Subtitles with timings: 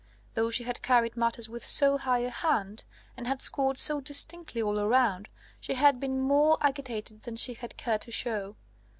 [0.33, 4.59] Though she had carried matters with so high a hand, and had scored so distinctly
[4.59, 8.55] all around, she had been more agitated than she had cared to show.